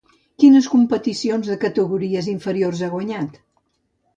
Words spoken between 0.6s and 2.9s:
competicions de categories inferiors